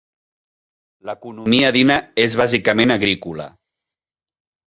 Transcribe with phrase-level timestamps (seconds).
[1.09, 3.49] L'economia d'Ina és bàsicament agrícola.